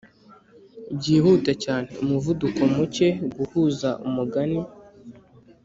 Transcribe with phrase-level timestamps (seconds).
[0.97, 4.59] byihuta cyane, umuvuduko muke guhuza umugani